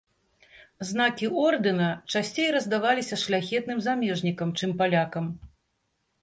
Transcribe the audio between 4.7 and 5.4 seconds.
палякам.